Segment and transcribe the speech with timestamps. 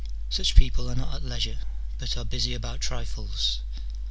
[0.37, 1.59] —such people are not at leisure,
[1.99, 3.59] but are busy about trifles.